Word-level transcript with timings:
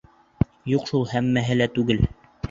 Юҡ 0.69 0.87
шул, 0.91 1.03
һәммәһе 1.11 1.57
лә 1.59 1.67
түгел. 1.75 2.01